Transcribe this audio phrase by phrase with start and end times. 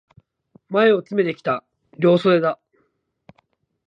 [0.71, 1.63] 前を詰めてきた、
[1.99, 2.59] 両襟だ。